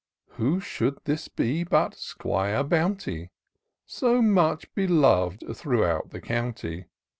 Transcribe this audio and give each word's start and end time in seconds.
Who 0.29 0.59
should 0.59 0.97
this 1.05 1.27
be 1.27 1.63
but 1.63 1.93
'Squire 1.93 2.63
Bounty 2.63 3.19
y 3.21 3.29
So 3.85 4.19
much 4.19 4.73
belov'd 4.73 5.43
throughout 5.55 6.09
the 6.09 6.19
county. 6.19 6.85